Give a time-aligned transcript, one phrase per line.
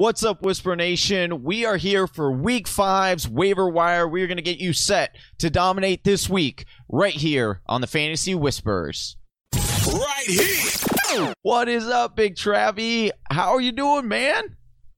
[0.00, 1.42] What's up, Whisper Nation?
[1.42, 4.08] We are here for week five's waiver wire.
[4.08, 8.34] We're going to get you set to dominate this week right here on the Fantasy
[8.34, 9.18] Whispers.
[9.54, 11.34] Right here.
[11.42, 13.10] What is up, Big Travie?
[13.30, 14.56] How are you doing, man?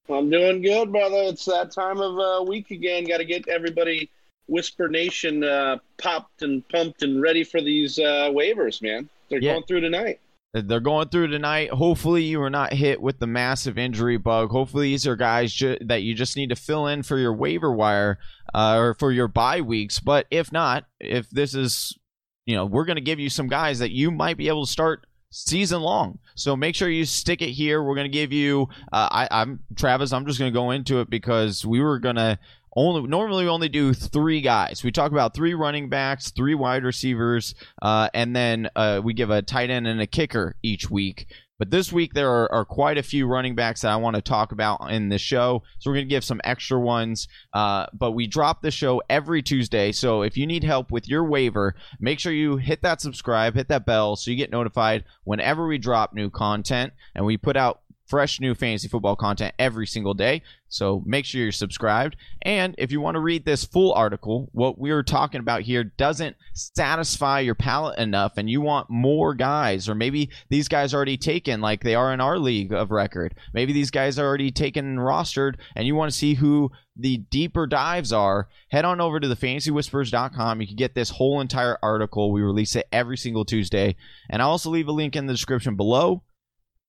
[0.08, 1.22] I'm doing good, brother.
[1.22, 3.02] It's that time of uh, week again.
[3.02, 4.08] Got to get everybody
[4.46, 9.08] Whisper Nation uh, popped and pumped and ready for these uh, waivers, man.
[9.30, 9.54] They're Yeah.
[9.54, 10.20] going through tonight.
[10.54, 11.70] They're going through tonight.
[11.70, 14.50] Hopefully, you are not hit with the massive injury bug.
[14.50, 17.72] Hopefully, these are guys ju- that you just need to fill in for your waiver
[17.72, 18.18] wire
[18.52, 19.98] uh, or for your bye weeks.
[19.98, 21.98] But if not, if this is,
[22.44, 24.70] you know, we're going to give you some guys that you might be able to
[24.70, 26.18] start season long.
[26.34, 27.82] So make sure you stick it here.
[27.82, 28.68] We're going to give you.
[28.92, 30.12] Uh, I, I'm Travis.
[30.12, 32.38] I'm just going to go into it because we were going to
[32.74, 34.82] only normally we only do three guys.
[34.82, 39.30] We talk about three running backs, three wide receivers, uh, and then uh, we give
[39.30, 41.26] a tight end and a kicker each week.
[41.58, 44.22] But this week there are, are quite a few running backs that I want to
[44.22, 47.28] talk about in the show, so we're gonna give some extra ones.
[47.52, 51.24] Uh, but we drop the show every Tuesday, so if you need help with your
[51.24, 55.66] waiver, make sure you hit that subscribe, hit that bell, so you get notified whenever
[55.66, 60.14] we drop new content, and we put out fresh new fantasy football content every single
[60.14, 60.42] day.
[60.68, 62.16] So make sure you're subscribed.
[62.40, 66.36] And if you want to read this full article, what we're talking about here doesn't
[66.54, 71.18] satisfy your palate enough and you want more guys, or maybe these guys are already
[71.18, 73.34] taken like they are in our league of record.
[73.52, 77.18] Maybe these guys are already taken and rostered and you want to see who the
[77.18, 80.60] deeper dives are, head on over to the fantasywhispers.com.
[80.60, 82.32] You can get this whole entire article.
[82.32, 83.96] We release it every single Tuesday.
[84.28, 86.22] And I'll also leave a link in the description below.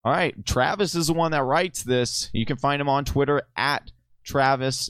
[0.06, 2.30] All right, Travis is the one that writes this.
[2.34, 3.92] You can find him on Twitter at
[4.24, 4.90] Travis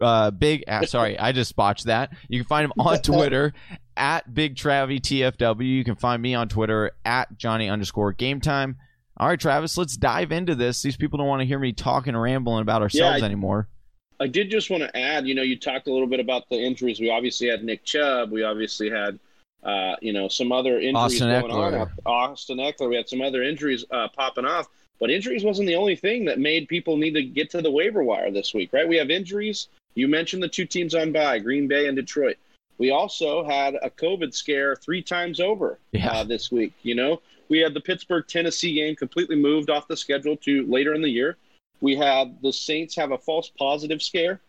[0.00, 3.52] uh big uh, sorry i just botched that you can find him on twitter
[3.96, 8.76] at big travy tfw you can find me on twitter at johnny underscore game time
[9.18, 12.14] all right travis let's dive into this these people don't want to hear me talking
[12.14, 13.68] and rambling about ourselves I- anymore
[14.20, 16.56] I did just want to add, you know, you talked a little bit about the
[16.56, 17.00] injuries.
[17.00, 18.30] We obviously had Nick Chubb.
[18.30, 19.18] We obviously had,
[19.64, 21.80] uh, you know, some other injuries Austin going Ekeler.
[21.82, 21.90] on.
[22.06, 22.88] Austin Ekeler.
[22.90, 24.68] We had some other injuries uh, popping off.
[25.00, 28.04] But injuries wasn't the only thing that made people need to get to the waiver
[28.04, 28.86] wire this week, right?
[28.88, 29.68] We have injuries.
[29.96, 32.36] You mentioned the two teams on by, Green Bay and Detroit.
[32.78, 36.10] We also had a COVID scare three times over Yeah.
[36.12, 36.72] uh, this week.
[36.82, 40.94] You know, we had the Pittsburgh Tennessee game completely moved off the schedule to later
[40.94, 41.36] in the year.
[41.80, 44.40] We had the Saints have a false positive scare,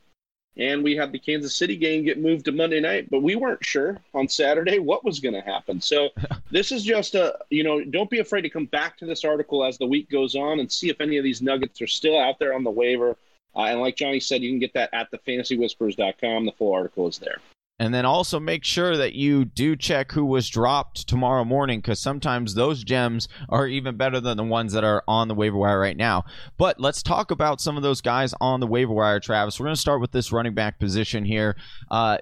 [0.58, 3.10] and we had the Kansas City game get moved to Monday night.
[3.10, 5.82] But we weren't sure on Saturday what was going to happen.
[5.82, 6.10] So
[6.52, 9.64] this is just a you know don't be afraid to come back to this article
[9.64, 12.40] as the week goes on and see if any of these nuggets are still out
[12.40, 13.18] there on the waiver.
[13.56, 16.46] Uh, and like Johnny said, you can get that at thefantasywhispers.com.
[16.46, 17.40] The full article is there.
[17.78, 22.00] And then also make sure that you do check who was dropped tomorrow morning because
[22.00, 25.80] sometimes those gems are even better than the ones that are on the waiver wire
[25.80, 26.24] right now.
[26.58, 29.60] But let's talk about some of those guys on the waiver wire, Travis.
[29.60, 31.58] We're going to start with this running back position here.
[31.92, 32.20] Uh,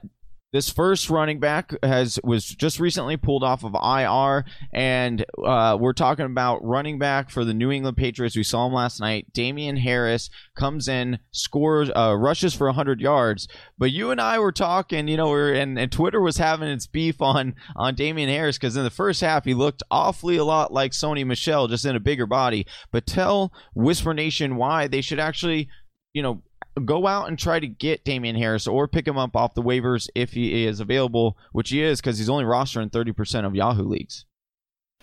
[0.54, 5.94] this first running back has was just recently pulled off of IR, and uh, we're
[5.94, 8.38] talking about running back for the New England Patriots.
[8.38, 9.34] We saw him last night.
[9.34, 13.48] Damien Harris comes in, scores, uh, rushes for 100 yards.
[13.80, 16.86] But you and I were talking, you know, we're, and, and Twitter was having its
[16.86, 20.72] beef on on Damien Harris because in the first half he looked awfully a lot
[20.72, 22.68] like Sony Michel, just in a bigger body.
[22.92, 25.68] But tell Whisper Nation why they should actually,
[26.14, 26.44] you know,
[26.86, 30.10] go out and try to get Damien Harris or pick him up off the waivers
[30.16, 34.26] if he is available, which he is because he's only rostering 30% of Yahoo leagues.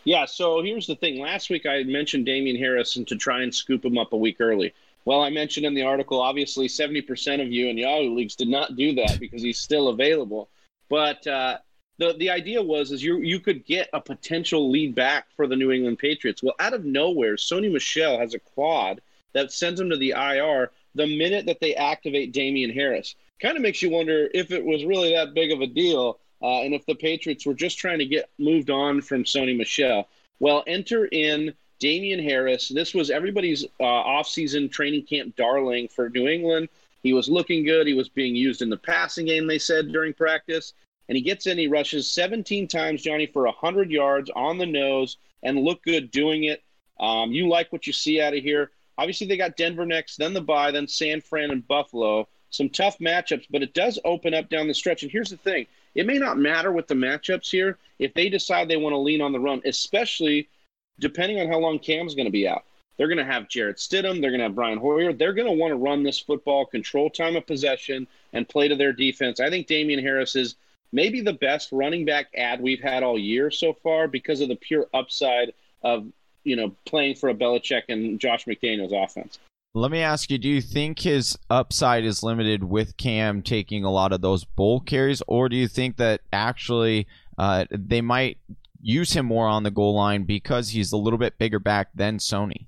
[0.05, 1.21] Yeah, so here's the thing.
[1.21, 4.37] Last week I mentioned Damien Harris and to try and scoop him up a week
[4.41, 4.73] early.
[5.05, 8.77] Well, I mentioned in the article, obviously 70% of you in Yahoo leagues did not
[8.77, 10.49] do that because he's still available.
[10.89, 11.59] But uh,
[11.99, 15.55] the the idea was is you you could get a potential lead back for the
[15.55, 16.43] New England Patriots.
[16.43, 19.01] Well, out of nowhere, Sony Michel has a quad
[19.33, 23.15] that sends him to the IR the minute that they activate Damien Harris.
[23.41, 26.61] Kind of makes you wonder if it was really that big of a deal, uh,
[26.61, 30.09] and if the Patriots were just trying to get moved on from Sony Michel.
[30.41, 32.69] Well, enter in Damien Harris.
[32.69, 36.69] This was everybody's uh, offseason training camp darling for New England.
[37.03, 37.87] He was looking good.
[37.87, 40.75] He was being used in the passing game, they said during practice.
[41.09, 45.17] And he gets in, he rushes 17 times, Johnny, for 100 yards on the nose
[45.43, 46.63] and look good doing it.
[47.01, 48.71] Um, you like what you see out of here.
[49.01, 52.29] Obviously, they got Denver next, then the bye, then San Fran and Buffalo.
[52.51, 55.03] Some tough matchups, but it does open up down the stretch.
[55.03, 58.69] And here's the thing it may not matter with the matchups here if they decide
[58.69, 60.51] they want to lean on the run, especially
[60.99, 62.65] depending on how long Cam's going to be out.
[62.99, 64.21] They're going to have Jarrett Stidham.
[64.21, 65.15] They're going to have Brian Hoyer.
[65.15, 68.77] They're going to want to run this football, control time of possession, and play to
[68.77, 69.41] their defense.
[69.41, 70.57] I think Damien Harris is
[70.93, 74.57] maybe the best running back ad we've had all year so far because of the
[74.57, 76.07] pure upside of
[76.45, 79.39] you know playing for a Belichick and Josh McDaniels offense.
[79.75, 83.91] Let me ask you: Do you think his upside is limited with Cam taking a
[83.91, 87.07] lot of those bowl carries, or do you think that actually
[87.39, 88.39] uh, they might
[88.83, 92.19] use him more on the goal line because he's a little bit bigger back than
[92.19, 92.67] Sony?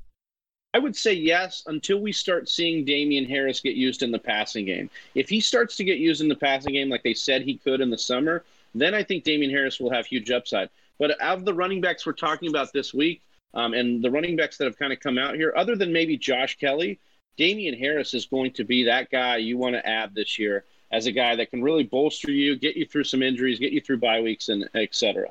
[0.75, 4.65] I would say yes until we start seeing Damien Harris get used in the passing
[4.65, 4.89] game.
[5.15, 7.83] If he starts to get used in the passing game like they said he could
[7.83, 8.45] in the summer,
[8.75, 10.71] then I think Damien Harris will have huge upside.
[10.99, 13.21] But out of the running backs we're talking about this week,
[13.55, 16.17] um, and the running backs that have kind of come out here, other than maybe
[16.17, 17.01] Josh Kelley,
[17.37, 21.07] Damien Harris is going to be that guy you want to add this year as
[21.07, 23.99] a guy that can really bolster you, get you through some injuries, get you through
[23.99, 25.29] bye weeks, and et cetera.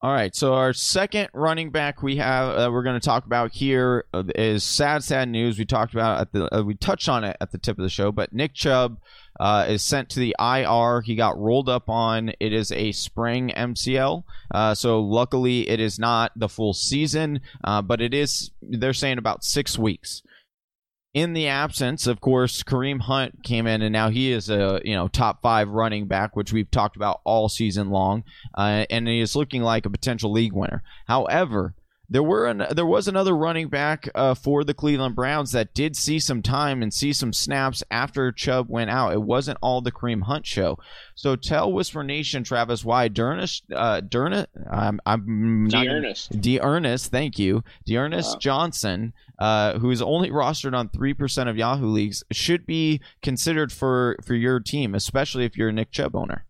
[0.00, 3.52] All right, so our second running back we have uh, we're going to talk about
[3.52, 4.22] here uh,
[4.58, 5.58] sad, sad news.
[5.58, 7.88] We talked about at the uh, we touched on it at the tip of the
[7.88, 8.98] show, but Nick Chubb
[9.40, 11.02] uh, is sent to the IR.
[11.02, 12.32] He got rolled up on.
[12.40, 17.82] It is a spring MCL, uh, so luckily it is not the full season, uh,
[17.82, 18.50] but it is.
[18.62, 20.22] They're saying about six weeks
[21.14, 24.94] in the absence, of course, Kareem Hunt came in, and now he is a you
[24.94, 28.24] know top five running back, which we've talked about all season long,
[28.58, 30.82] uh, and he is looking like a potential league winner.
[31.06, 31.74] However,
[32.08, 35.96] there were an, there was another running back uh, for the Cleveland Browns that did
[35.96, 39.12] see some time and see some snaps after Chubb went out.
[39.12, 40.78] It wasn't all the Kareem Hunt show.
[41.14, 45.68] So tell Whisper Nation, Travis, why D'Ernest, uh, D'Ernest, I'm, I'm
[46.38, 51.86] D'Ernest, thank you, D'Ernest Johnson, uh, who is only rostered on three percent of Yahoo
[51.86, 56.44] leagues, should be considered for for your team, especially if you're a Nick Chubb owner.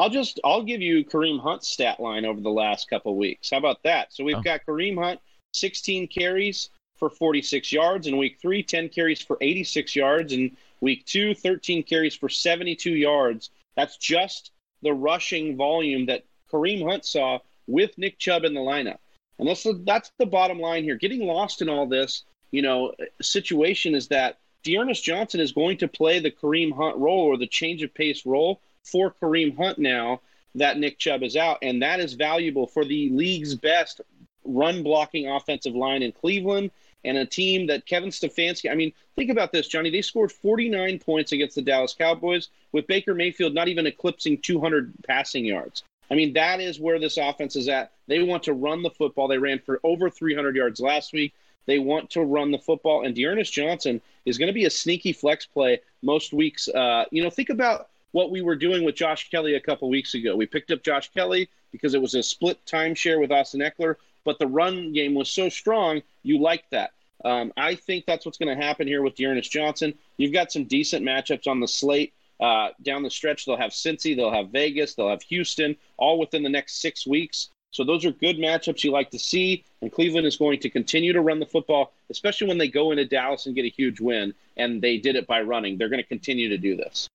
[0.00, 3.50] I'll just I'll give you Kareem Hunt's stat line over the last couple weeks.
[3.50, 4.14] How about that?
[4.14, 4.42] So we've oh.
[4.42, 5.20] got Kareem Hunt,
[5.52, 11.04] 16 carries for 46 yards in week three, 10 carries for 86 yards in week
[11.04, 13.50] two, 13 carries for 72 yards.
[13.76, 18.98] That's just the rushing volume that Kareem Hunt saw with Nick Chubb in the lineup.
[19.38, 20.96] And that's the, that's the bottom line here.
[20.96, 25.88] Getting lost in all this, you know, situation is that D'Ernest Johnson is going to
[25.88, 30.20] play the Kareem Hunt role or the change of pace role for Kareem Hunt now
[30.54, 34.00] that Nick Chubb is out, and that is valuable for the league's best
[34.44, 36.70] run blocking offensive line in Cleveland
[37.04, 38.70] and a team that Kevin Stefanski.
[38.70, 39.90] I mean, think about this, Johnny.
[39.90, 44.92] They scored 49 points against the Dallas Cowboys with Baker Mayfield not even eclipsing 200
[45.06, 45.84] passing yards.
[46.10, 47.92] I mean, that is where this offense is at.
[48.08, 49.28] They want to run the football.
[49.28, 51.32] They ran for over 300 yards last week.
[51.66, 55.12] They want to run the football, and D'Ernest Johnson is going to be a sneaky
[55.12, 56.68] flex play most weeks.
[56.68, 60.14] Uh, you know, think about what we were doing with Josh Kelley a couple weeks
[60.14, 60.36] ago.
[60.36, 64.38] We picked up Josh Kelley because it was a split timeshare with Austin Ekeler, but
[64.38, 66.92] the run game was so strong, you liked that.
[67.24, 69.94] Um, I think that's what's going to happen here with D'Ernest Johnson.
[70.16, 72.14] You've got some decent matchups on the slate.
[72.40, 76.42] Uh, down the stretch, they'll have Cincy, they'll have Vegas, they'll have Houston, all within
[76.42, 77.50] the next six weeks.
[77.70, 79.64] So those are good matchups you like to see.
[79.82, 83.04] And Cleveland is going to continue to run the football, especially when they go into
[83.04, 84.34] Dallas and get a huge win.
[84.56, 85.76] And they did it by running.
[85.76, 87.08] They're going to continue to do this.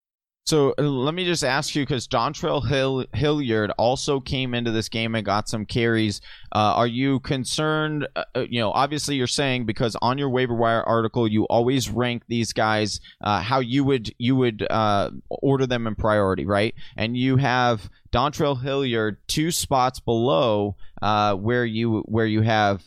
[0.46, 4.90] So uh, let me just ask you because Dontrell Hill, Hilliard also came into this
[4.90, 6.22] game and got some carries.
[6.52, 8.08] Uh, are you concerned?
[8.16, 11.90] Uh, uh, you know, obviously you're saying because on your waiver wire article you always
[11.90, 16.76] rank these guys uh, how you would you would uh, order them in priority, right?
[16.96, 22.84] And you have Dontrell Hilliard two spots below where you where you have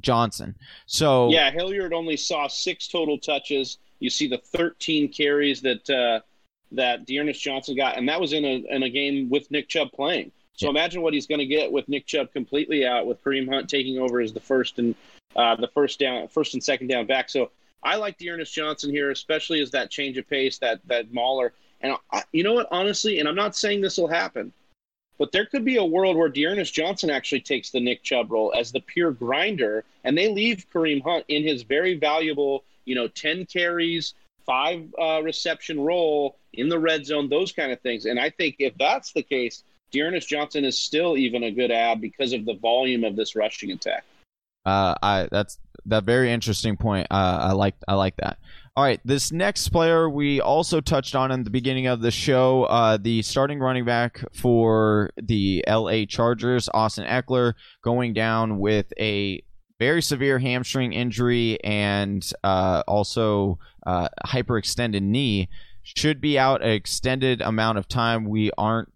[0.00, 0.56] Johnson.
[0.84, 3.78] So yeah, Hilliard only saw six total touches.
[3.98, 6.22] You see the 13 carries that
[6.72, 9.92] that D'Ernest Johnson got, and that was in a in a game with Nick Chubb
[9.92, 10.32] playing.
[10.54, 10.70] So yeah.
[10.70, 13.98] imagine what he's going to get with Nick Chubb completely out, with Kareem Hunt taking
[13.98, 14.94] over as the first and
[15.34, 17.30] uh, the first down, first and second down back.
[17.30, 17.50] So
[17.82, 21.52] I like D'Ernest Johnson here, especially as that change of pace, that that mauler.
[21.80, 24.52] And I, you know what, honestly, and I'm not saying this will happen,
[25.18, 28.52] but there could be a world where D'Ernest Johnson actually takes the Nick Chubb role
[28.56, 33.08] as the pure grinder, and they leave Kareem Hunt in his very valuable, you know,
[33.08, 34.14] 10 carries,
[34.46, 38.04] five uh, reception role in the red zone, those kind of things.
[38.04, 42.00] And I think if that's the case, D'Ernest Johnson is still even a good ad
[42.00, 44.04] because of the volume of this rushing attack.
[44.64, 47.08] Uh, I that's that very interesting point.
[47.10, 48.38] Uh, I like I like that.
[48.74, 52.64] All right, this next player we also touched on in the beginning of the show,
[52.64, 56.06] uh, the starting running back for the L.A.
[56.06, 59.42] Chargers, Austin Ekeler, going down with a
[59.82, 65.48] very severe hamstring injury and uh, also uh, hyperextended knee.
[65.82, 68.24] Should be out an extended amount of time.
[68.24, 68.92] We aren't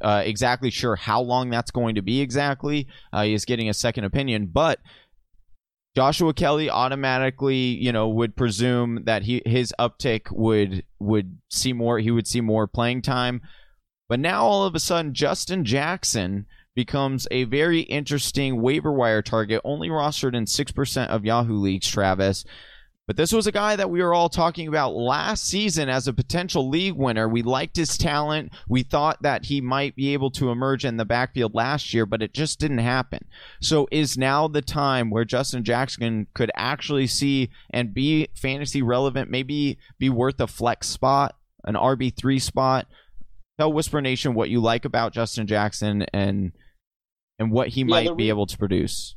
[0.00, 2.88] uh, exactly sure how long that's going to be exactly.
[3.12, 4.80] Uh, he is getting a second opinion, but
[5.94, 11.98] Joshua Kelley automatically, you know, would presume that he his uptick would would see more.
[11.98, 13.42] He would see more playing time.
[14.08, 16.46] But now all of a sudden, Justin Jackson
[16.80, 22.42] becomes a very interesting waiver wire target, only rostered in 6% of Yahoo leagues, Travis.
[23.06, 26.14] But this was a guy that we were all talking about last season as a
[26.14, 27.28] potential league winner.
[27.28, 28.54] We liked his talent.
[28.66, 32.22] We thought that he might be able to emerge in the backfield last year, but
[32.22, 33.26] it just didn't happen.
[33.60, 39.30] So is now the time where Justin Jackson could actually see and be fantasy relevant,
[39.30, 42.86] maybe be worth a flex spot, an RB3 spot?
[43.58, 46.52] Tell Whisper Nation what you like about Justin Jackson and
[47.40, 49.16] and what he Yeah, might the be able to produce.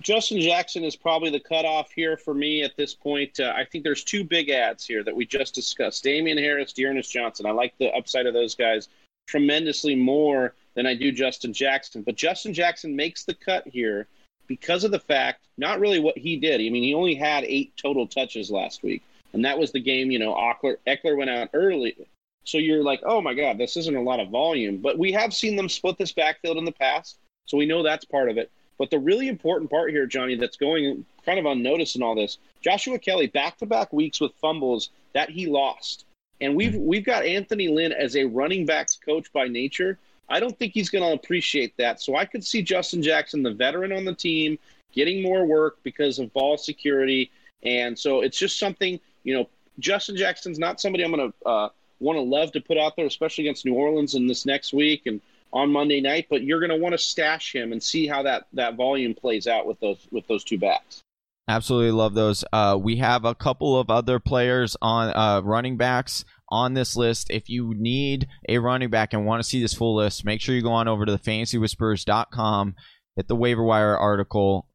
[0.00, 3.38] Justin Jackson is probably the cutoff here for me at this point.
[3.38, 7.12] Uh, I think there's two big ads here that we just discussed: Damien Harris, D'Ernest
[7.12, 7.46] Johnson.
[7.46, 8.88] I like the upside of those guys
[9.28, 12.02] tremendously more than I do Justin Jackson.
[12.02, 14.08] But Justin Jackson makes the cut here
[14.48, 16.60] because of the fact, not really what he did.
[16.60, 20.10] I mean, he only had eight total touches last week, and that was the game.
[20.10, 21.96] You know, Ekeler, Ekeler went out early,
[22.42, 24.78] so you're like, oh my god, this isn't a lot of volume.
[24.78, 28.04] But we have seen them split this backfield in the past, so we know that's
[28.04, 28.50] part of it.
[28.78, 32.38] But the really important part here, Johnny, that's going kind of unnoticed in all this,
[32.62, 36.06] Joshua Kelley back to back weeks with fumbles that he lost.
[36.40, 39.98] And we've we've got Anthony Lynn as a running backs coach by nature.
[40.30, 42.00] I don't think he's going to appreciate that.
[42.00, 44.58] So I could see Justin Jackson, the veteran on the team,
[44.92, 47.30] getting more work because of ball security.
[47.62, 49.48] And so it's just something, you know,
[49.80, 51.68] Justin Jackson's not somebody I'm going to uh,
[51.98, 55.06] want to love to put out there, especially against New Orleans in this next week
[55.06, 55.20] and
[55.52, 56.26] on Monday night.
[56.30, 59.46] But you're going to want to stash him and see how that that volume plays
[59.46, 61.02] out with those with those two backs.
[61.48, 62.44] Absolutely love those.
[62.52, 67.28] Uh, we have a couple of other players on uh, running backs on this list.
[67.30, 70.54] If you need a running back and want to see this full list, make sure
[70.54, 72.76] you go on over to the fantasywhispers.com,
[73.16, 74.68] hit the waiver wire article,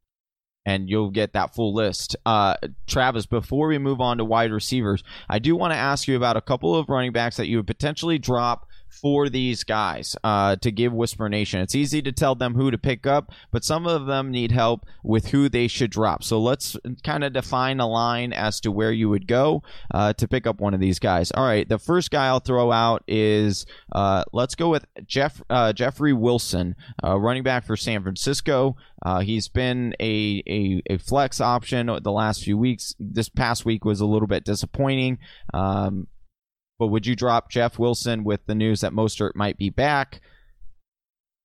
[0.66, 2.16] and you'll get that full list.
[2.26, 2.56] Uh,
[2.86, 6.36] Travis, before we move on to wide receivers, I do want to ask you about
[6.36, 10.70] a couple of running backs that you would potentially drop for these guys uh, to
[10.70, 11.60] give Whisper Nation.
[11.60, 14.86] It's easy to tell them who to pick up, but some of them need help
[15.02, 16.24] with who they should drop.
[16.24, 19.62] So let's kind of define a line as to where you would go
[19.92, 21.30] uh, to pick up one of these guys.
[21.32, 25.72] All right, the first guy I'll throw out is uh, let's go with Jeff uh,
[25.72, 26.74] Jeffrey Wilson,
[27.04, 28.76] uh, running back for San Francisco.
[29.04, 32.94] Uh, he's been a, a, a flex option the last few weeks.
[32.98, 35.18] This past week was a little bit disappointing.
[35.52, 36.08] Um,
[36.78, 40.20] but would you drop Jeff Wilson with the news that Mostert might be back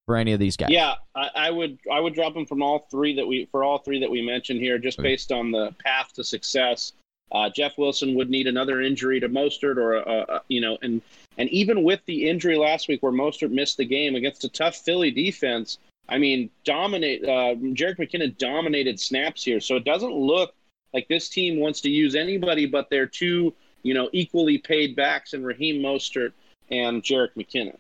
[0.06, 0.70] for any of these guys?
[0.72, 3.80] Yeah, I, I would I would drop him from all three that we for all
[3.80, 5.10] three that we mentioned here, just Okay.
[5.10, 6.94] based on the path to success.
[7.32, 11.02] Uh, Jeff Wilson would need another injury to Mostert, or a, a, you know, and
[11.38, 14.76] and even with the injury last week where Mostert missed the game against a tough
[14.76, 15.78] Philly defense,
[16.10, 17.24] I mean, dominate.
[17.24, 20.54] Uh, Jerick McKinnon dominated snaps here, so it doesn't look
[20.94, 25.34] like this team wants to use anybody but their two, you know, equally paid backs
[25.34, 26.34] in Raheem Mostert
[26.70, 27.78] and Jerick McKinnon.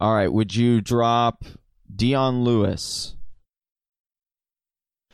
[0.00, 0.32] All right.
[0.32, 1.44] Would you drop
[1.94, 3.14] Dion Lewis?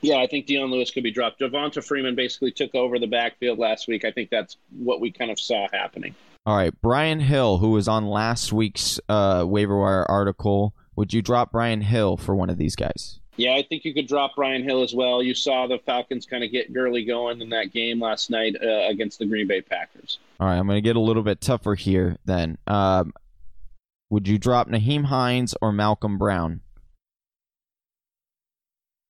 [0.01, 1.41] Yeah, I think Dion Lewis could be dropped.
[1.41, 4.05] Devonta Freeman basically took over the backfield last week.
[4.05, 6.15] I think that's what we kind of saw happening.
[6.45, 6.75] All right.
[6.83, 11.81] Brian Hill, who was on last week's uh, waiver wire article, would you drop Brian
[11.81, 13.21] Hill for one of these guys?
[13.37, 15.23] Yeah, I think you could drop Brian Hill as well.
[15.23, 18.89] You saw the Falcons kind of get Gurley going in that game last night uh,
[18.89, 20.19] against the Green Bay Packers.
[20.39, 20.57] All right.
[20.57, 22.59] I'm going to get a little bit tougher here then.
[22.69, 23.13] Um,
[24.11, 26.61] would you drop Nyheim Hines or Malcolm Brown?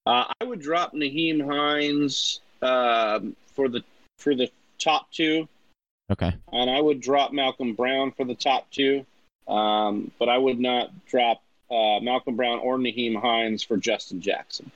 [0.06, 3.82] Uh, I would drop Nyheim Hines um, for the
[4.18, 5.48] for the top two,
[6.10, 6.32] Okay.
[6.52, 9.04] and I would drop Malcolm Brown for the top two.
[9.48, 14.70] Um, but I would not drop uh, Malcolm Brown or Nyheim Hines for Justin Jackson.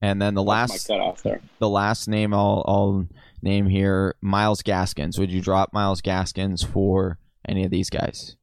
[0.00, 1.40] And then the That's last cutoff there.
[1.58, 3.06] the last name I'll, I'll
[3.40, 5.18] name here, Myles Gaskins.
[5.18, 8.36] Would you drop Myles Gaskins for any of these guys?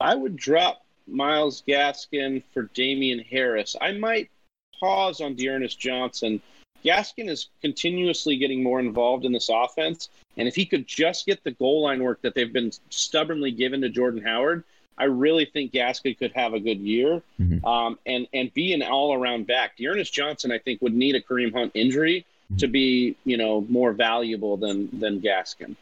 [0.00, 3.76] I would drop Myles Gaskin for Damien Harris.
[3.80, 4.30] I might
[4.78, 6.42] pause on D'Ernest Johnson.
[6.84, 11.42] Gaskin is continuously getting more involved in this offense, and if he could just get
[11.42, 14.62] the goal line work that they've been stubbornly given to Jordan Howard,
[14.98, 17.64] I really think Gaskin could have a good year Mhm.
[17.64, 19.76] um, and and be an all around back.
[19.76, 22.24] D'Ernest Johnson, I think, would need a Kareem Hunt injury
[22.58, 25.76] to be you know more valuable than than Gaskin.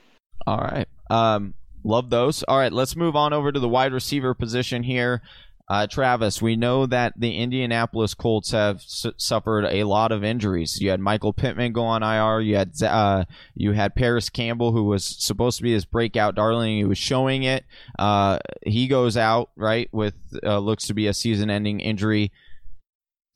[0.46, 0.88] All right.
[1.10, 1.54] Um,
[1.84, 2.42] love those.
[2.44, 5.22] All right, let's move on over to the wide receiver position here.
[5.66, 10.78] Uh, Travis, we know that the Indianapolis Colts have su- suffered a lot of injuries.
[10.78, 12.40] You had Michael Pittman go on IR.
[12.40, 16.76] You had uh, you had Parris Campbell, who was supposed to be his breakout darling.
[16.76, 17.64] He was showing it.
[17.98, 22.30] Uh, he goes out right with uh, looks to be a season-ending injury.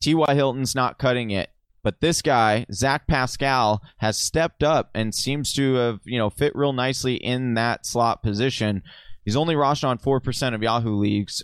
[0.01, 0.33] T.Y.
[0.35, 1.49] Hilton's not cutting it.
[1.81, 6.55] But this guy, Zach Pascal, has stepped up and seems to have, you know, fit
[6.55, 8.83] real nicely in that slot position.
[9.23, 11.43] He's only rostered on 4% of Yahoo leagues.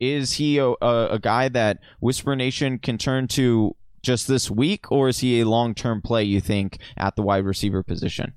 [0.00, 5.08] Is he a, a, guy that Whisper Nation can turn to just this week, or
[5.08, 8.34] is he a long term play, you think, at the wide receiver position?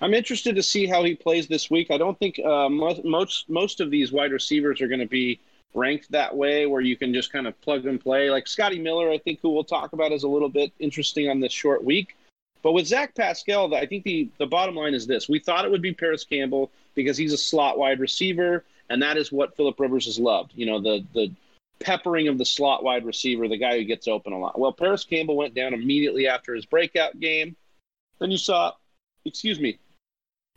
[0.00, 1.90] I'm interested to see how he plays this week.
[1.90, 5.40] I don't think uh, most, most most of these wide receivers are going to be
[5.74, 8.30] ranked that way, where you can just kind of plug and play.
[8.30, 11.40] Like Scotty Miller, I think, who we'll talk about, is a little bit interesting on
[11.40, 12.16] this short week.
[12.62, 15.70] But with Zach Pascal, I think the the bottom line is this: we thought it
[15.70, 19.78] would be Parris Campbell because he's a slot wide receiver, and that is what Philip
[19.78, 20.52] Rivers has loved.
[20.54, 21.32] You know, the the
[21.80, 24.58] peppering of the slot wide receiver, the guy who gets open a lot.
[24.58, 27.54] Well, Parris Campbell went down immediately after his breakout game.
[28.18, 28.72] Then you saw,
[29.24, 29.78] excuse me,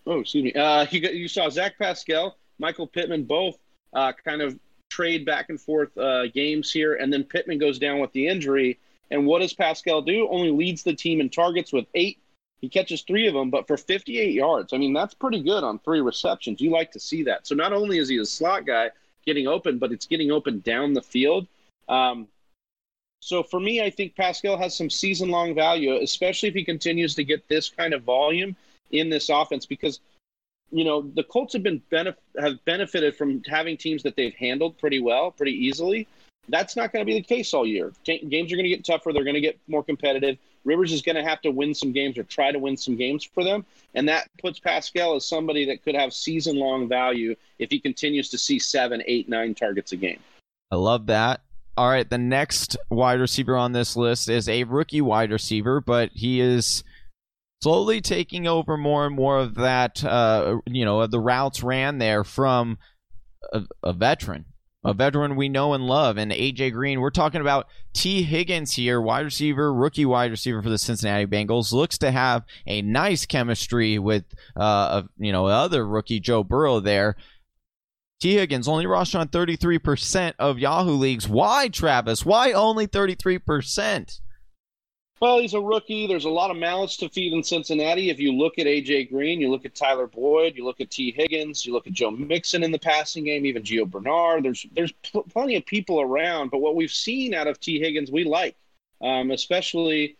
[0.07, 3.57] oh, excuse me, uh, you, you saw Zach Pascal, Michael Pittman both
[3.93, 4.57] uh, kind of
[4.89, 8.79] trade back and forth uh, games here, and then Pittman goes down with the injury.
[9.11, 10.27] And what does Pascal do?
[10.29, 12.19] Only leads the team in targets with eight.
[12.61, 14.71] He catches three of them, but for 58 yards.
[14.71, 16.61] I mean, that's pretty good on three receptions.
[16.61, 17.47] You like to see that.
[17.47, 18.91] So not only is he a slot guy
[19.25, 21.47] getting open, but it's getting open down the field.
[21.89, 22.27] Um,
[23.19, 27.15] so for me, I think Pascal has some season long value, especially if he continues
[27.15, 28.55] to get this kind of volume
[28.91, 29.99] in this offense, because
[30.71, 34.77] you know the Colts have been benef- have benefited from having teams that they've handled
[34.79, 36.07] pretty well, pretty easily.
[36.49, 37.93] That's not going to be the case all year.
[38.03, 39.13] Games are going to get tougher.
[39.13, 40.37] They're going to get more competitive.
[40.63, 43.23] Rivers is going to have to win some games or try to win some games
[43.23, 43.65] for them.
[43.95, 48.29] And that puts Pascal as somebody that could have season long value if he continues
[48.29, 50.19] to see seven, eight, nine targets a game.
[50.71, 51.41] I love that.
[51.77, 56.11] All right, the next wide receiver on this list is a rookie wide receiver, but
[56.13, 56.83] he is
[57.63, 62.23] slowly taking over more and more of that, uh, you know, the routes ran there
[62.23, 62.77] from
[63.53, 64.45] a, a veteran
[64.83, 67.01] a veteran we know and love, and AJ Green.
[67.01, 71.71] We're talking about Tee Higgins here, wide receiver, rookie wide receiver for the Cincinnati Bengals.
[71.71, 77.15] Looks to have a nice chemistry with, uh, you know, other rookie Joe Burrow there.
[78.21, 81.27] Tee Higgins only rostered on 33% of Yahoo leagues.
[81.27, 82.25] Why, Travis?
[82.25, 84.20] Why only 33%?
[85.21, 86.07] Well, he's a rookie.
[86.07, 88.09] There's a lot of mouths to feed in Cincinnati.
[88.09, 91.11] If you look at AJ Green, you look at Tyler Boyd, you look at Tee
[91.11, 94.43] Higgins, you look at Joe Mixon in the passing game, even Gio Bernard.
[94.43, 98.09] There's there's pl- plenty of people around, but what we've seen out of Tee Higgins,
[98.09, 98.55] we like,
[98.99, 100.17] um, especially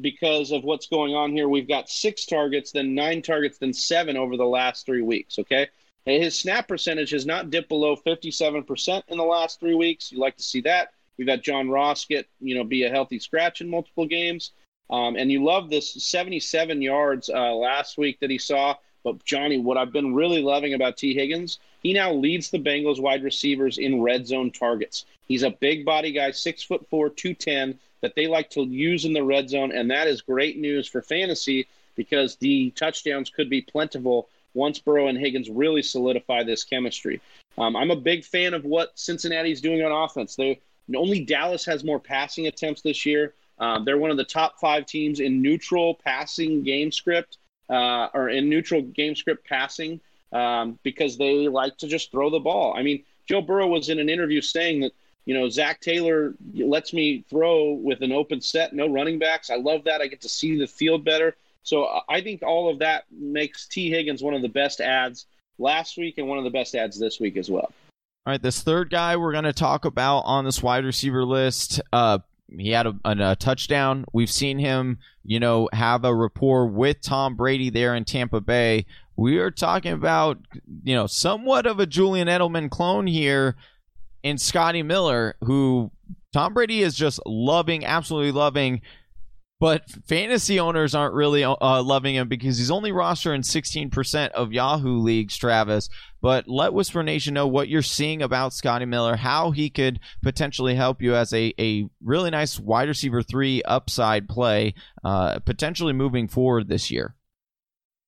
[0.00, 1.50] because of what's going on here.
[1.50, 5.38] We've got six targets, then nine targets, then seven over the last three weeks.
[5.38, 5.68] Okay,
[6.06, 10.10] and his snap percentage has not dipped below 57% in the last three weeks.
[10.10, 10.94] You like to see that.
[11.18, 14.52] We've had John Ross get, you know, be a healthy scratch in multiple games.
[14.90, 18.76] Um, and you love this 77 yards uh, last week that he saw.
[19.04, 23.00] But Johnny, what I've been really loving about Tee Higgins, he now leads the Bengals
[23.00, 25.04] wide receivers in red zone targets.
[25.26, 29.04] He's a big body guy, six foot four, two ten, that they like to use
[29.04, 33.50] in the red zone, and that is great news for fantasy because the touchdowns could
[33.50, 37.20] be plentiful once Burrow and Higgins really solidify this chemistry.
[37.58, 40.36] Um, I'm a big fan of what Cincinnati's doing on offense.
[40.36, 40.60] They
[40.96, 43.34] only Dallas has more passing attempts this year.
[43.58, 48.28] Um, they're one of the top five teams in neutral passing game script uh, or
[48.28, 50.00] in neutral game script passing
[50.32, 52.74] um, because they like to just throw the ball.
[52.76, 54.92] I mean, Joe Burrow was in an interview saying that
[55.24, 59.50] you know Zac Taylor lets me throw with an open set, no running backs.
[59.50, 60.00] I love that.
[60.00, 61.36] I get to see the field better.
[61.62, 65.26] So I think all of that makes Tee Higgins one of the best ads
[65.58, 67.72] last week and one of the best ads this week as well.
[68.28, 71.80] All right, this third guy we're going to talk about on this wide receiver list,
[71.94, 72.18] uh,
[72.58, 74.04] he had a, a, a, touchdown.
[74.12, 78.84] We've seen him, you know, have a rapport with Tom Brady there in Tampa Bay.
[79.16, 80.36] We are talking about,
[80.84, 83.56] you know, somewhat of a Julian Edelman clone here
[84.22, 85.90] in Scotty Miller, who
[86.34, 88.82] Tom Brady is just loving, absolutely loving.
[89.60, 94.98] But fantasy owners aren't really uh, loving him because he's only rostering 16% of Yahoo
[94.98, 95.88] leagues, Travis.
[96.20, 100.76] But let Whisper Nation know what you're seeing about Scotty Miller, how he could potentially
[100.76, 106.28] help you as a, a really nice wide receiver three upside play, uh, potentially moving
[106.28, 107.16] forward this year.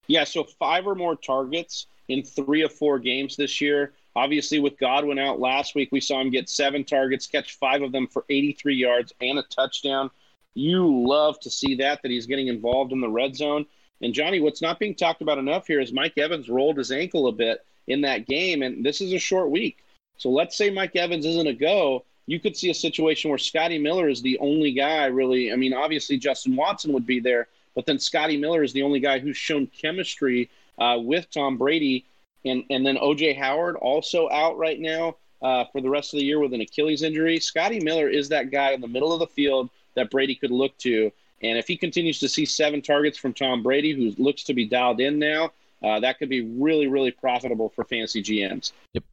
[0.06, 3.92] Yeah, so five or more targets in three of four games this year.
[4.14, 7.92] Obviously, with Godwin out last week, we saw him get seven targets, catch five of
[7.92, 10.10] them for 83 yards and a touchdown.
[10.54, 13.66] You love to see that, that he's getting involved in the red zone.
[14.02, 17.26] And Johnny, what's not being talked about enough here is Mike Evans rolled his ankle
[17.28, 19.84] a bit in that game, and this is a short week.
[20.16, 22.04] So let's say Mike Evans isn't a go.
[22.26, 25.52] You could see a situation where Scotty Miller is the only guy really.
[25.52, 29.00] I mean, obviously Justin Watson would be there, but then Scotty Miller is the only
[29.00, 32.06] guy who's shown chemistry uh, with Tom Brady,
[32.44, 36.26] and and then OJ Howard also out right now uh, for the rest of the
[36.26, 37.40] year with an Achilles injury.
[37.40, 40.76] Scotty Miller is that guy in the middle of the field that Brady could look
[40.78, 41.10] to.
[41.42, 44.66] And if he continues to see seven targets from Tom Brady, who looks to be
[44.66, 48.72] dialed in now, uh, that could be really, really profitable for fantasy GMs.
[48.92, 49.04] Yep.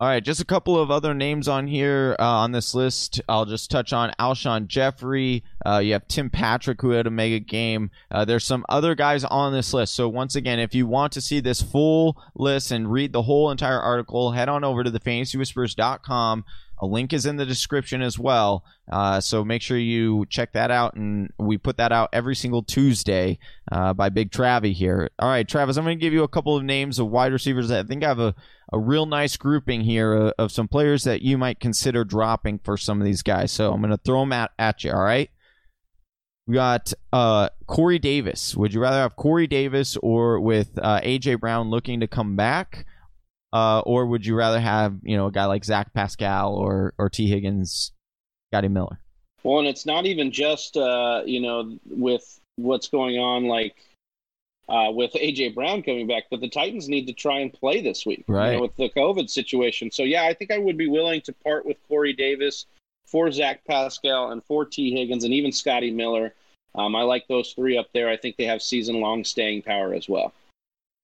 [0.00, 3.20] All right, just a couple of other names on here uh, on this list.
[3.28, 5.44] I'll just touch on Alshon Jeffery.
[5.66, 7.90] Uh, you have Tim Patrick, who had a mega game.
[8.10, 9.94] Uh, there's some other guys on this list.
[9.94, 13.50] So, once again, if you want to see this full list and read the whole
[13.50, 16.46] entire article, head on over to thefantasywhispers.com.
[16.80, 18.64] A link is in the description as well.
[18.90, 20.94] Uh, so make sure you check that out.
[20.94, 23.38] And we put that out every single Tuesday
[23.70, 25.10] uh, by Big Travie here.
[25.18, 27.68] All right, Travis, I'm going to give you a couple of names of wide receivers
[27.68, 28.34] that I think I have a,
[28.72, 32.76] a real nice grouping here of, of some players that you might consider dropping for
[32.76, 33.52] some of these guys.
[33.52, 34.92] So I'm going to throw them at, at you.
[34.92, 35.30] All right.
[36.46, 38.56] We got uh, Corey Davis.
[38.56, 42.86] Would you rather have Corey Davis or with uh, AJ Brown looking to come back?
[43.52, 47.08] Uh, or would you rather have you know a guy like Zach Pascal or or
[47.08, 47.92] Tee Higgins,
[48.52, 49.00] Scotty Miller?
[49.42, 53.74] Well, and it's not even just uh, you know with what's going on like
[54.68, 58.06] uh, with AJ Brown coming back, but the Titans need to try and play this
[58.06, 58.52] week, right?
[58.52, 59.90] You know, with the COVID situation.
[59.90, 62.66] So yeah, I think I would be willing to part with Corey Davis
[63.04, 66.34] for Zach Pascal and for Tee Higgins and even Scotty Miller.
[66.76, 68.08] Um, I like those three up there.
[68.08, 70.32] I think they have season long staying power as well.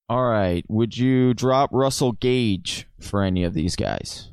[0.08, 0.64] All right.
[0.68, 4.30] Would you drop Russell Gage for any of these guys?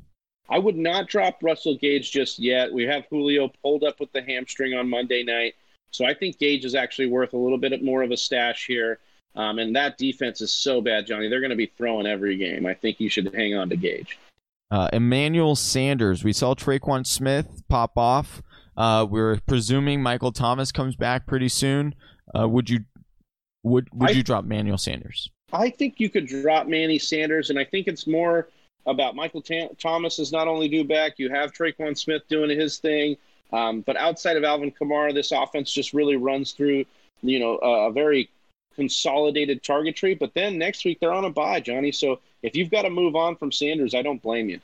[0.49, 2.71] I would not drop Russell Gage just yet.
[2.71, 5.55] We have Julio pulled up with the hamstring on Monday night.
[5.89, 8.99] So I think Gage is actually worth a little bit more of a stash here.
[9.35, 11.27] Um, and that defense is so bad, Johnny.
[11.27, 12.67] They're going to be throwing every game.
[12.67, 14.19] I think you should hang on to Gage.
[14.69, 16.23] Uh, Emmanuel Sanders.
[16.23, 18.41] We saw Tre'Quan Smith pop off.
[18.75, 21.95] Uh, we're presuming Michael Thomas comes back pretty soon.
[22.37, 22.81] Uh, would you
[23.63, 25.29] would would I, you drop Emmanuel Sanders?
[25.53, 28.49] I think you could drop Manny Sanders, and I think it's more
[28.87, 31.13] about Michael T- Thomas is not only due back.
[31.17, 33.15] You have Tre'Quan Smith doing his thing,
[33.53, 36.85] um, but outside of Alvin Kamara, this offense just really runs through,
[37.21, 38.29] you know, a, a very
[38.75, 40.15] consolidated target tree.
[40.15, 41.91] But then next week they're on a bye, Johnny.
[41.91, 44.59] So if you've got to move on from Sanders, I don't blame you.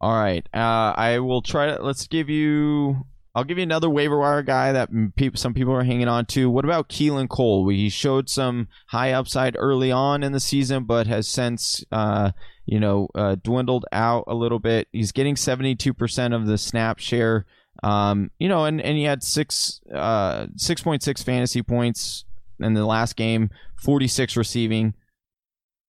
[0.00, 1.82] All right, uh, I will try to.
[1.82, 5.82] Let's give you I'll give you another waiver wire guy that people, some people are
[5.82, 6.48] hanging on to.
[6.48, 7.68] What about Keelan Cole?
[7.68, 12.30] He showed some high upside early on in the season, but has since, uh,
[12.64, 14.86] you know, uh, dwindled out a little bit.
[14.92, 17.44] He's getting 72% of the snap share.
[17.82, 22.24] Um, you know, and, and he had six, uh, 6.6 fantasy points
[22.60, 23.50] in the last game,
[23.82, 24.94] 46 receiving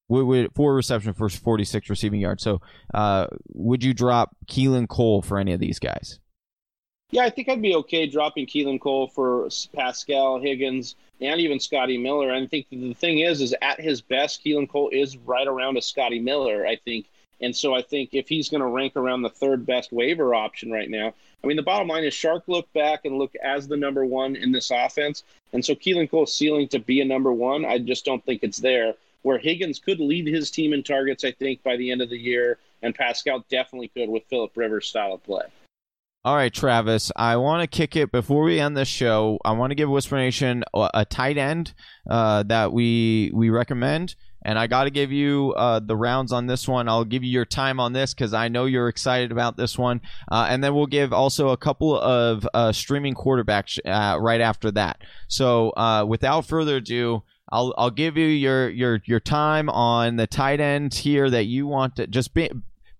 [0.09, 2.43] with, four reception for 46 receiving yards.
[2.43, 2.59] So,
[2.91, 6.19] uh, would you drop Keelan Cole for any of these guys?
[7.15, 11.97] Yeah, I think I'd be okay dropping Keelan Cole for Pascal Higgins and even Scotty
[11.97, 12.29] Miller.
[12.29, 15.81] I think the thing is, is at his best, Keelan Cole is right around a
[15.81, 16.67] Scotty Miller.
[16.67, 17.05] I think,
[17.39, 20.71] and so I think if he's going to rank around the third best waiver option
[20.71, 23.77] right now, I mean, the bottom line is Chark look back and look as the
[23.77, 25.23] number one in this offense,
[25.53, 28.57] and so Keelan Cole's ceiling to be a number one, I just don't think it's
[28.57, 28.93] there.
[29.21, 32.19] Where Higgins could lead his team in targets, I think, by the end of the
[32.19, 35.45] year, and Pascal definitely could with Philip Rivers' style of play.
[36.25, 39.37] All right, Travis, I want to kick it before we end this show.
[39.45, 41.75] I want to give Whisper Nation a, tight end
[42.09, 46.47] uh, that we we recommend, and I got to give you uh, the rounds on
[46.47, 46.89] this one.
[46.89, 50.01] I'll give you your time on this because I know you're excited about this one,
[50.31, 54.71] uh, and then we'll give also a couple of uh, streaming quarterbacks uh, right after
[54.71, 55.01] that.
[55.27, 57.21] So, uh, without further ado.
[57.51, 61.67] I'll I'll give you your your your time on the tight end here that you
[61.67, 62.49] want to just be,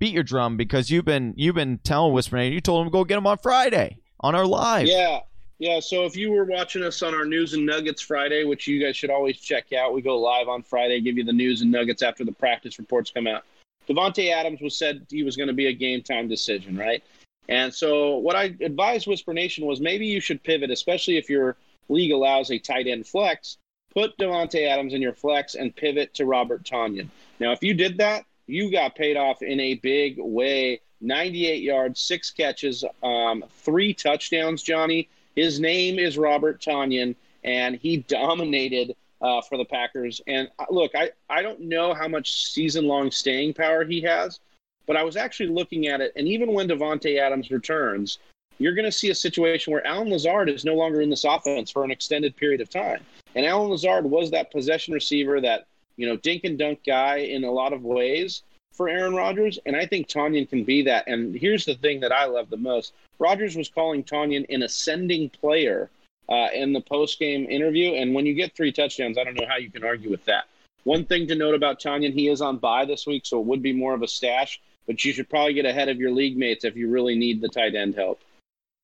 [0.06, 2.54] beat your drum because you've been you've been telling Whisper Nation.
[2.54, 4.86] you told him go get him on Friday on our live.
[4.88, 5.22] Yeah.
[5.58, 8.84] Yeah, so if you were watching us on our News and Nuggets Friday, which you
[8.84, 11.72] guys should always check out, we go live on Friday, give you the news and
[11.72, 13.46] nuggets after the practice reports come out.
[13.88, 17.02] Davante Adams was said he was going to be a game time decision, right?
[17.48, 21.56] And so what I advised Whisper Nation was maybe you should pivot, especially if your
[21.88, 23.58] league allows a tight end flex.
[23.94, 27.08] Put Davante Adams in your flex and pivot to Robert Tonyan.
[27.39, 30.81] Now, if you did that, you got paid off in a big way.
[31.01, 35.10] 98 yards, six catches, um, three touchdowns, Johnny.
[35.36, 40.21] His name is Robert Tonyan, and he dominated uh, for the Packers.
[40.27, 44.39] And uh, look, I, I don't know how much season long staying power he has,
[44.88, 48.19] but I was actually looking at it, and even when Davante Adams returns,
[48.58, 51.71] you're going to see a situation where Allen Lazard is no longer in this offense
[51.71, 53.01] for an extended period of time.
[53.36, 57.43] And Allen Lazard was that possession receiver that you know, dink and dunk guy in
[57.43, 61.08] a lot of ways for Aaron Rodgers, and I think Tonyan can be that.
[61.08, 65.29] And here's the thing that I love the most: Rodgers was calling Tonyan an ascending
[65.29, 65.89] player
[66.29, 69.47] uh, in the post game interview, and when you get three touchdowns, I don't know
[69.47, 70.45] how you can argue with that.
[70.84, 73.63] One thing to note about Tonyan, he is on bye this week, so it would
[73.63, 76.63] be more of a stash, but you should probably get ahead of your league mates
[76.63, 78.19] if you really need the tight end help.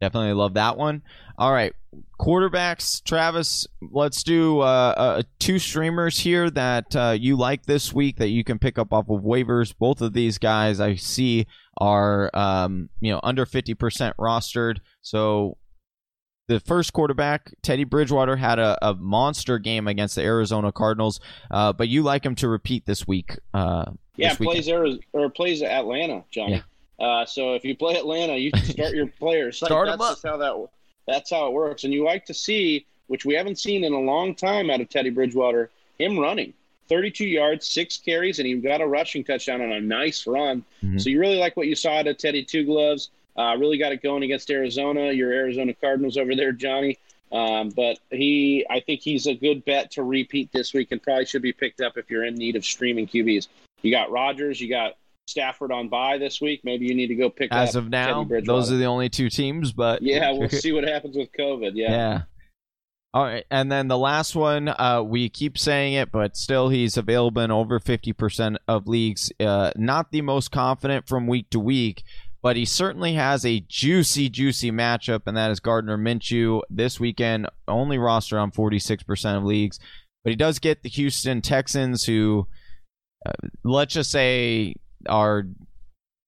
[0.01, 1.03] Definitely love that one.
[1.37, 1.73] All right,
[2.19, 3.67] quarterbacks, Travis.
[3.81, 8.43] Let's do uh, uh, two streamers here that uh, you like this week that you
[8.43, 9.73] can pick up off of waivers.
[9.77, 11.45] Both of these guys I see
[11.77, 14.79] are um, you know under fifty percent rostered.
[15.03, 15.57] So
[16.47, 21.19] the first quarterback, Teddy Bridgewater, had a, a monster game against the Arizona Cardinals,
[21.51, 23.37] uh, but you like him to repeat this week.
[23.53, 23.85] Uh,
[24.15, 26.55] yeah, this plays Arizona, or plays Atlanta, Johnny.
[26.55, 26.61] Yeah.
[26.99, 29.57] Uh, so if you play Atlanta, you start your players.
[29.57, 30.15] Start like, that's up.
[30.15, 30.67] just how that
[31.07, 31.83] that's how it works.
[31.83, 34.89] And you like to see, which we haven't seen in a long time out of
[34.89, 36.53] Teddy Bridgewater, him running.
[36.89, 40.63] 32 yards, six carries, and he got a rushing touchdown on a nice run.
[40.83, 40.99] Mhm.
[41.01, 43.09] So you really like what you saw out of Teddy Two Gloves.
[43.37, 46.97] Uh, really got it going against Arizona, your Arizona Cardinals over there, Johnny.
[47.31, 51.25] Um, but he, I think he's a good bet to repeat this week and probably
[51.25, 53.47] should be picked up if you're in need of streaming QBs.
[53.83, 54.95] You got Rodgers, you got
[55.31, 56.61] Stafford on bye this week.
[56.63, 57.57] Maybe you need to go pick up.
[57.57, 59.71] As of now, those are the only two teams.
[59.71, 61.71] But yeah, we'll see what happens with COVID.
[61.73, 61.91] Yeah.
[61.91, 62.21] Yeah.
[63.13, 66.95] All right, and then the last one, uh, we keep saying it, but still, he's
[66.95, 69.33] available in over fifty percent of leagues.
[69.37, 72.03] Uh, not the most confident from week to week,
[72.41, 77.49] but he certainly has a juicy, juicy matchup, and that is Gardner Minshew this weekend.
[77.67, 79.77] Only roster on forty six percent of leagues,
[80.23, 82.47] but he does get the Houston Texans, who,
[83.25, 84.75] uh, let's just say,
[85.07, 85.45] are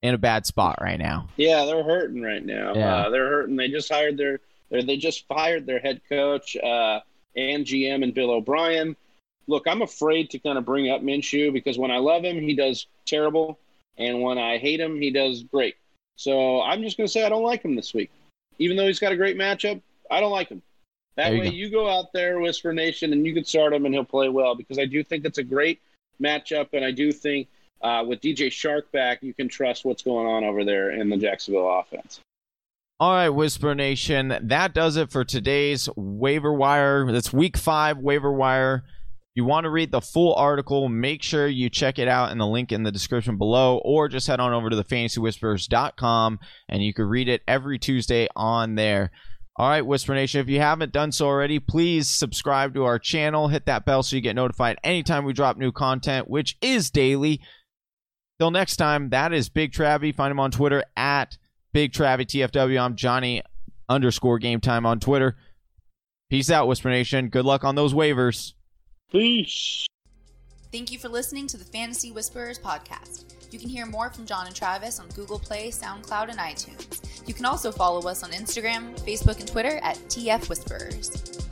[0.02, 1.28] in a bad spot right now.
[1.38, 2.74] Yeah, they're hurting right now.
[2.76, 2.96] Yeah.
[2.96, 3.56] Uh, they're hurting.
[3.56, 7.00] They just hired their, they just fired their head coach uh,
[7.36, 8.96] and GM and Bill O'Brien.
[9.48, 12.56] Look, I'm afraid to kind of bring up Minshew because when I love him, he
[12.56, 13.60] does terrible,
[13.98, 15.76] and when I hate him, he does great.
[16.16, 18.12] So I'm just going to say I don't like him this week,
[18.60, 19.82] even though he's got a great matchup.
[20.10, 20.62] I don't like him.
[21.16, 21.56] That There you way, go.
[21.56, 24.56] you go out there, Whisper Nation, and you can start him, and he'll play well
[24.56, 25.82] because I do think it's a great
[26.22, 27.48] matchup, and I do think
[27.82, 31.18] uh, with DJ Chark back, you can trust what's going on over there in the
[31.18, 32.22] Jacksonville offense.
[33.00, 37.12] All right, Whisper Nation, that does it for today's waiver wire.
[37.12, 38.84] That's week five waiver wire.
[38.86, 42.38] If you want to read the full article, make sure you check it out in
[42.38, 46.84] the link in the description below, or just head on over to the fantasywhispers.com and
[46.84, 49.12] you can read it every Tuesday on there.
[49.56, 53.48] All right, Whisper Nation, if you haven't done so already, please subscribe to our channel,
[53.48, 57.42] hit that bell so you get notified anytime we drop new content, which is daily.
[58.40, 60.14] Till next time, that is Big Travie.
[60.14, 61.38] Find him on Twitter at
[61.72, 62.80] Big Travie TFW.
[62.80, 63.42] I'm Johnny
[63.88, 65.36] underscore game time on Twitter.
[66.30, 67.30] Peace out, Whisper Nation.
[67.30, 68.54] Good luck on those waivers.
[69.12, 69.86] Peace.
[70.72, 73.26] Thank you for listening to the Fantasy Whisperers podcast.
[73.54, 77.28] You can hear more from John and Travis on Google Play, SoundCloud, and iTunes.
[77.28, 81.43] You can also follow us on Instagram, Facebook, and Twitter at TF Whisperers.